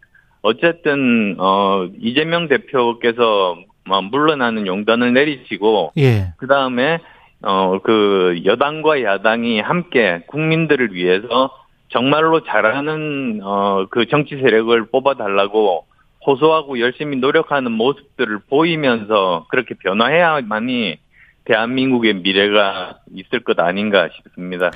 어쨌든 0.43 1.37
어 1.39 1.87
이재명 2.01 2.49
대표께서 2.49 3.59
뭐 3.87 4.01
물러나는 4.03 4.67
용단을 4.67 5.13
내리시고 5.13 5.93
예. 5.99 6.33
그 6.39 6.47
다음에 6.47 6.99
어 7.43 7.79
그 7.83 8.41
여당과 8.45 9.03
야당이 9.03 9.61
함께 9.61 10.23
국민들을 10.27 10.95
위해서 10.95 11.51
정말로 11.89 12.45
잘하는 12.45 13.41
어 13.43 13.87
그 13.91 14.07
정치 14.07 14.37
세력을 14.37 14.87
뽑아 14.91 15.15
달라고 15.15 15.85
호소하고 16.27 16.79
열심히 16.81 17.17
노력하는 17.17 17.73
모습들을 17.73 18.41
보이면서 18.51 19.47
그렇게 19.49 19.75
변화해야만이 19.75 20.99
대한민국의 21.47 22.15
미래가 22.17 22.99
있을 23.15 23.41
것 23.41 23.59
아닌가 23.59 24.09
싶습니다. 24.15 24.71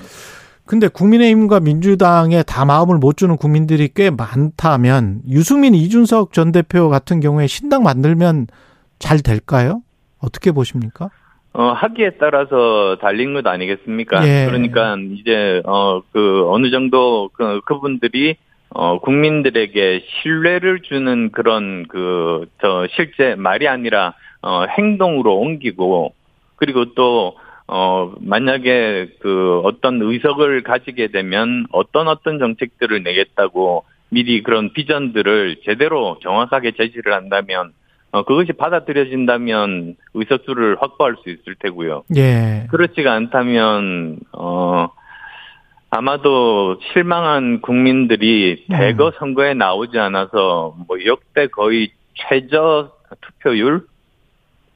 근데 0.67 0.89
국민의힘과 0.89 1.61
민주당에 1.61 2.43
다 2.43 2.65
마음을 2.65 2.97
못 2.99 3.17
주는 3.17 3.37
국민들이 3.37 3.89
꽤 3.95 4.11
많다면 4.11 5.21
유승민 5.29 5.75
이준석 5.75 6.33
전 6.33 6.53
대표 6.53 6.89
같은 6.89 7.21
경우에 7.21 7.47
신당 7.47 7.83
만들면 7.83 8.47
잘 8.99 9.19
될까요? 9.21 9.83
어떻게 10.21 10.53
보십니까? 10.53 11.11
어, 11.53 11.65
하기에 11.73 12.13
따라서 12.19 12.97
달린 13.01 13.35
것 13.35 13.47
아니겠습니까? 13.47 14.27
예. 14.27 14.47
그러니까 14.47 14.97
이제 15.13 15.63
어 15.67 16.01
그 16.13 16.47
어느 16.51 16.71
정도 16.71 17.29
그 17.35 17.61
그분들이 17.67 18.37
어 18.71 18.99
국민들에게 19.01 20.03
신뢰를 20.23 20.81
주는 20.81 21.31
그런 21.31 21.87
그 21.89 22.47
저 22.61 22.87
실제 22.97 23.35
말이 23.37 23.69
아니라 23.69 24.15
어 24.43 24.65
행동으로 24.79 25.37
옮기고 25.39 26.15
그리고 26.57 26.95
또 26.95 27.37
어, 27.67 28.13
만약에 28.21 29.09
그 29.21 29.61
어떤 29.65 30.01
의석을 30.03 30.63
가지게 30.63 31.09
되면 31.09 31.67
어떤 31.73 32.09
어떤 32.09 32.39
정책들을 32.39 33.03
내겠다고 33.03 33.85
미리 34.11 34.43
그런 34.43 34.73
비전들을 34.73 35.57
제대로 35.65 36.19
정확하게 36.23 36.73
제시를 36.73 37.13
한다면 37.15 37.73
어, 38.15 38.23
그것이 38.23 38.53
받아들여진다면 38.53 39.97
의석수를 40.15 40.77
확보할 40.81 41.17
수 41.25 41.31
있을 41.31 41.57
테고요. 41.59 42.05
예. 42.17 42.69
그렇지가 42.71 43.13
않다면, 43.13 44.21
어, 44.33 44.87
아마도 45.91 46.79
실망한 46.93 47.61
국민들이 47.61 48.65
음. 48.71 48.77
대거 48.77 49.15
선거에 49.19 49.55
나오지 49.55 49.99
않아서 49.99 50.77
뭐 50.87 51.05
역대 51.05 51.49
거의 51.49 51.91
최저 52.15 52.93
투표율? 53.21 53.85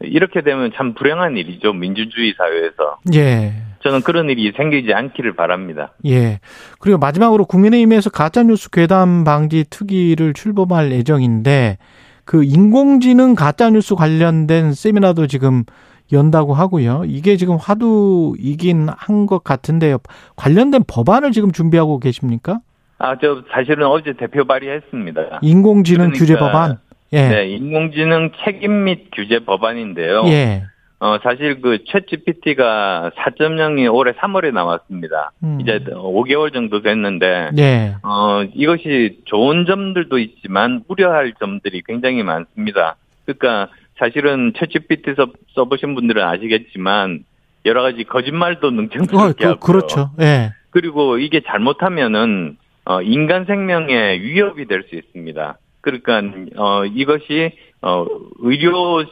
이렇게 0.01 0.43
되면 0.43 0.71
참 0.77 0.95
불행한 0.95 1.37
일이죠. 1.37 1.73
민주주의 1.73 2.35
사회에서. 2.37 2.99
예. 3.15 3.53
저는 3.83 4.01
그런 4.03 4.29
일이 4.29 4.53
생기지 4.57 4.93
않기를 4.93 5.35
바랍니다. 5.35 5.93
예. 6.07 6.41
그리고 6.81 6.99
마지막으로 6.99 7.45
국민의힘에서 7.47 8.11
가짜뉴스 8.11 8.71
괴담 8.71 9.25
방지 9.25 9.65
특위를 9.69 10.35
출범할 10.35 10.93
예정인데 10.93 11.79
그 12.25 12.45
인공지능 12.45 13.35
가짜뉴스 13.35 13.95
관련된 13.95 14.73
세미나도 14.73 15.27
지금 15.29 15.65
연다고 16.13 16.55
하고요. 16.55 17.03
이게 17.07 17.37
지금 17.37 17.57
화두이긴 17.57 18.89
한 18.97 19.27
것 19.27 19.45
같은데요. 19.45 19.99
관련된 20.37 20.85
법안을 20.87 21.33
지금 21.33 21.53
준비하고 21.53 21.99
계십니까? 22.01 22.61
아, 22.99 23.17
저 23.21 23.43
사실은 23.53 23.87
어제 23.87 24.15
대표 24.15 24.45
발의했습니다. 24.45 25.41
인공지능 25.43 25.99
그러니까, 26.11 26.19
규제 26.19 26.37
법안. 26.37 26.79
예. 27.13 27.29
네, 27.29 27.49
인공지능 27.49 28.31
책임 28.45 28.85
및 28.85 29.09
규제 29.15 29.41
법안인데요. 29.41 30.25
예. 30.27 30.65
어, 31.01 31.19
사실 31.23 31.61
그 31.61 31.79
챗GPT가 31.85 33.13
4.0이 33.15 33.93
올해 33.95 34.13
3월에 34.13 34.53
나왔습니다. 34.53 35.31
음. 35.45 35.59
이제 35.61 35.79
5개월 35.79 36.53
정도 36.53 36.83
됐는데, 36.83 37.51
예. 37.57 37.95
어, 38.03 38.43
이것이 38.53 39.21
좋은 39.27 39.65
점들도 39.65 40.19
있지만 40.19 40.83
우려할 40.89 41.35
점들이 41.39 41.83
굉장히 41.87 42.25
많습니다. 42.25 42.97
그러니까 43.25 43.69
사실은 43.99 44.53
챗GPT 44.55 45.17
써, 45.17 45.29
써보신 45.55 45.95
분들은 45.95 46.23
아시겠지만 46.23 47.25
여러 47.65 47.83
가지 47.83 48.03
거짓말도 48.05 48.69
어, 48.69 48.71
능청스럽게 48.71 49.45
그, 49.45 49.51
하고요. 49.51 49.61
그렇죠. 49.61 50.11
예. 50.21 50.53
그리고 50.71 51.19
이게 51.19 51.41
잘못하면은 51.47 52.57
어, 52.85 53.03
인간 53.03 53.45
생명에 53.45 54.21
위협이 54.21 54.67
될 54.67 54.83
수 54.89 54.97
있습니다. 54.97 55.59
그러니까 55.81 56.23
어, 56.57 56.85
이것이 56.85 57.53
어, 57.83 58.07
의료 58.41 59.05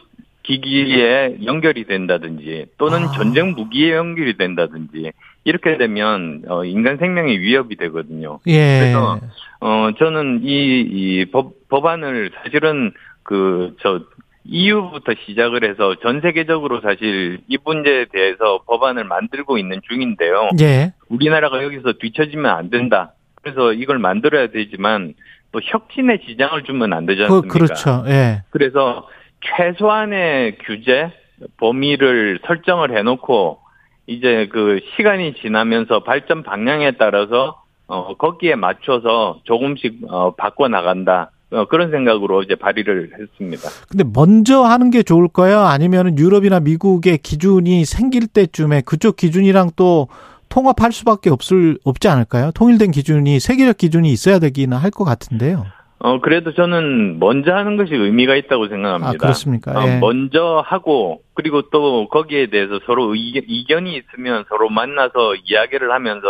기기에 0.43 1.39
연결이 1.43 1.83
된다든지 1.83 2.67
또는 2.77 2.99
아. 3.03 3.11
전쟁 3.11 3.51
무기에 3.51 3.93
연결이 3.93 4.37
된다든지 4.37 5.11
이렇게 5.43 5.77
되면 5.77 6.43
어, 6.47 6.63
인간 6.63 6.97
생명에 6.97 7.37
위협이 7.37 7.75
되거든요. 7.75 8.39
예. 8.47 8.79
그래서 8.79 9.19
어 9.59 9.89
저는 9.97 10.41
이, 10.43 10.81
이 10.81 11.25
법, 11.31 11.67
법안을 11.67 12.31
사실은 12.43 12.91
그저 13.23 14.01
EU부터 14.45 15.13
시작을 15.25 15.69
해서 15.69 15.95
전 16.01 16.21
세계적으로 16.21 16.79
사실 16.79 17.39
이 17.49 17.57
문제에 17.65 18.05
대해서 18.05 18.61
법안을 18.65 19.03
만들고 19.03 19.57
있는 19.57 19.81
중인데요. 19.89 20.49
예. 20.61 20.93
우리나라가 21.09 21.61
여기서 21.63 21.93
뒤처지면 21.99 22.45
안 22.45 22.69
된다. 22.69 23.13
그래서 23.41 23.73
이걸 23.73 23.99
만들어야 23.99 24.47
되지만 24.47 25.13
또 25.51 25.59
혁신에 25.63 26.19
지장을 26.27 26.63
주면 26.63 26.93
안 26.93 27.05
되지 27.05 27.19
그, 27.19 27.23
않습니까? 27.25 27.53
그 27.53 27.57
렇죠. 27.57 28.03
예. 28.07 28.43
그래서 28.49 29.07
최소한의 29.41 30.57
규제 30.65 31.11
범위를 31.57 32.39
설정을 32.45 32.97
해놓고 32.97 33.59
이제 34.07 34.47
그 34.51 34.79
시간이 34.95 35.35
지나면서 35.35 36.03
발전 36.03 36.43
방향에 36.43 36.91
따라서 36.97 37.61
어 37.87 38.15
거기에 38.17 38.55
맞춰서 38.55 39.39
조금씩 39.43 39.99
어 40.07 40.35
바꿔 40.35 40.67
나간다. 40.67 41.31
어, 41.49 41.65
그런 41.65 41.91
생각으로 41.91 42.43
이제 42.43 42.55
발의를 42.55 43.11
했습니다. 43.17 43.69
근데 43.89 44.03
먼저 44.13 44.63
하는 44.63 44.89
게 44.89 45.01
좋을까요? 45.01 45.59
아니면 45.59 46.17
유럽이나 46.17 46.59
미국의 46.59 47.19
기준이 47.19 47.85
생길 47.85 48.27
때쯤에 48.27 48.81
그쪽 48.81 49.15
기준이랑 49.15 49.71
또 49.77 50.09
통합할 50.49 50.91
수밖에 50.91 51.29
없을 51.29 51.77
없지 51.83 52.07
않을까요? 52.07 52.51
통일된 52.53 52.91
기준이 52.91 53.39
세계적 53.39 53.77
기준이 53.77 54.11
있어야 54.11 54.39
되기는 54.39 54.75
할 54.77 54.91
것 54.91 55.03
같은데요. 55.03 55.65
어 55.99 56.19
그래도 56.21 56.53
저는 56.53 57.17
먼저 57.19 57.53
하는 57.53 57.75
것이 57.77 57.93
의미가 57.93 58.35
있다고 58.35 58.67
생각합니다. 58.67 59.09
아 59.09 59.13
그렇습니까? 59.13 59.71
어, 59.71 59.87
예. 59.87 59.99
먼저 59.99 60.63
하고 60.65 61.21
그리고 61.33 61.69
또 61.71 62.07
거기에 62.09 62.49
대해서 62.51 62.79
서로 62.85 63.13
의견, 63.15 63.43
이견이 63.47 63.95
있으면 63.95 64.45
서로 64.49 64.69
만나서 64.69 65.35
이야기를 65.43 65.91
하면서 65.91 66.27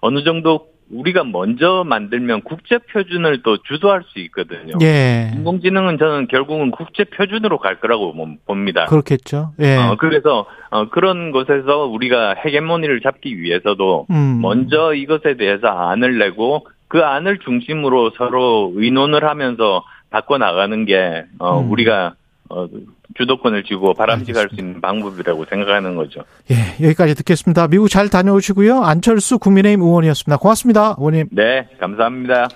어느 0.00 0.22
정도 0.24 0.67
우리가 0.90 1.24
먼저 1.24 1.84
만들면 1.86 2.42
국제 2.42 2.78
표준을 2.78 3.42
또 3.42 3.58
주도할 3.58 4.02
수 4.08 4.18
있거든요. 4.20 4.74
예. 4.82 5.30
인공지능은 5.34 5.98
저는 5.98 6.28
결국은 6.28 6.70
국제 6.70 7.04
표준으로 7.04 7.58
갈 7.58 7.80
거라고 7.80 8.14
봅니다. 8.46 8.86
그렇겠죠. 8.86 9.52
예. 9.60 9.76
어, 9.76 9.96
그래서 9.98 10.46
어, 10.70 10.88
그런 10.88 11.30
곳에서 11.32 11.86
우리가 11.86 12.34
헤게모니를 12.44 13.00
잡기 13.02 13.40
위해서도 13.40 14.06
음. 14.10 14.40
먼저 14.40 14.94
이것에 14.94 15.36
대해서 15.36 15.68
안을 15.68 16.18
내고 16.18 16.66
그 16.88 17.04
안을 17.04 17.38
중심으로 17.40 18.12
서로 18.16 18.72
의논을 18.74 19.24
하면서 19.24 19.84
바꿔 20.10 20.38
나가는 20.38 20.84
게 20.86 21.24
어, 21.38 21.60
음. 21.60 21.70
우리가 21.70 22.14
어, 22.50 22.66
주도권을 23.16 23.64
쥐고 23.64 23.94
바람직할 23.94 24.48
수 24.50 24.56
있는 24.56 24.80
방법이라고 24.80 25.44
생각하는 25.46 25.96
거죠. 25.96 26.24
예, 26.50 26.84
여기까지 26.84 27.14
듣겠습니다. 27.16 27.68
미국 27.68 27.88
잘 27.88 28.08
다녀오시고요. 28.08 28.82
안철수 28.82 29.38
국민의힘 29.38 29.82
의원이었습니다. 29.82 30.38
고맙습니다, 30.38 30.94
의원님. 30.98 31.28
네, 31.32 31.68
감사합니다. 31.78 32.48